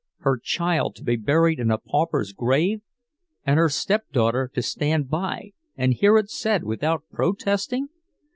[0.21, 2.81] Her child to be buried in a pauper's grave!
[3.45, 7.89] And her stepdaughter to stand by and hear it said without protesting!